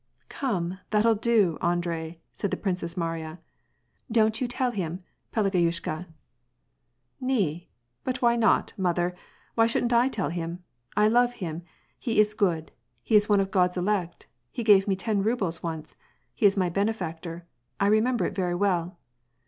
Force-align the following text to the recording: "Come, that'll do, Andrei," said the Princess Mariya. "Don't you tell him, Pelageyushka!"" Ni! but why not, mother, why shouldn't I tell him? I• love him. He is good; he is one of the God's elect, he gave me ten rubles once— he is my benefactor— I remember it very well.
"Come, 0.29 0.79
that'll 0.89 1.13
do, 1.13 1.59
Andrei," 1.61 2.17
said 2.33 2.49
the 2.49 2.57
Princess 2.57 2.97
Mariya. 2.97 3.37
"Don't 4.11 4.41
you 4.41 4.47
tell 4.47 4.71
him, 4.71 5.03
Pelageyushka!"" 5.31 6.07
Ni! 7.21 7.69
but 8.03 8.19
why 8.19 8.35
not, 8.35 8.73
mother, 8.77 9.13
why 9.53 9.67
shouldn't 9.67 9.93
I 9.93 10.07
tell 10.09 10.29
him? 10.29 10.63
I• 10.97 11.07
love 11.11 11.33
him. 11.33 11.61
He 11.99 12.19
is 12.19 12.33
good; 12.33 12.71
he 13.03 13.13
is 13.15 13.29
one 13.29 13.39
of 13.41 13.49
the 13.49 13.53
God's 13.53 13.77
elect, 13.77 14.25
he 14.51 14.63
gave 14.63 14.87
me 14.87 14.95
ten 14.95 15.21
rubles 15.21 15.61
once— 15.61 15.93
he 16.33 16.47
is 16.47 16.57
my 16.57 16.67
benefactor— 16.69 17.45
I 17.79 17.85
remember 17.85 18.25
it 18.25 18.33
very 18.33 18.55
well. 18.55 18.97